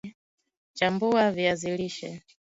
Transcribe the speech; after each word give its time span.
Chambua 0.77 1.31
viazi 1.31 1.77
lishe 1.77 2.23